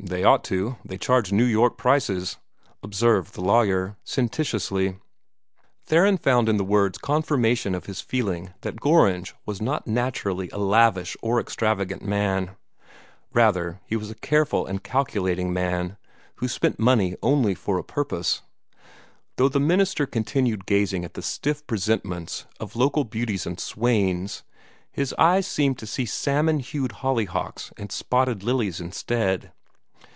"They 0.00 0.22
ought 0.22 0.44
to; 0.44 0.76
they 0.84 0.96
charge 0.96 1.32
New 1.32 1.44
York 1.44 1.76
prices," 1.76 2.36
observed 2.84 3.34
the 3.34 3.40
lawyer, 3.40 3.96
sententiously. 4.04 4.96
Theron 5.86 6.18
found 6.18 6.48
in 6.48 6.56
the 6.56 6.64
words 6.64 6.98
confirmation 6.98 7.74
of 7.74 7.86
his 7.86 8.00
feeling 8.00 8.54
that 8.60 8.80
Gorringe 8.80 9.34
was 9.44 9.60
not 9.60 9.88
naturally 9.88 10.50
a 10.50 10.56
lavish 10.56 11.16
or 11.20 11.40
extravagant 11.40 12.02
man. 12.02 12.52
Rather 13.34 13.80
was 13.90 14.06
he 14.06 14.12
a 14.12 14.14
careful 14.14 14.66
and 14.66 14.84
calculating 14.84 15.52
man, 15.52 15.96
who 16.36 16.46
spent 16.46 16.78
money 16.78 17.16
only 17.20 17.54
for 17.56 17.76
a 17.76 17.84
purpose. 17.84 18.42
Though 19.36 19.48
the 19.48 19.58
minister 19.60 20.06
continued 20.06 20.64
gazing 20.64 21.04
at 21.04 21.14
the 21.14 21.22
stiff 21.22 21.66
presentments 21.66 22.46
of 22.60 22.76
local 22.76 23.02
beauties 23.02 23.46
and 23.46 23.58
swains, 23.58 24.44
his 24.92 25.12
eyes 25.18 25.46
seemed 25.48 25.76
to 25.80 25.88
see 25.88 26.06
salmon 26.06 26.60
hued 26.60 26.92
hollyhocks 27.02 27.72
and 27.76 27.90
spotted 27.90 28.44
lilies 28.44 28.80
instead. 28.80 29.52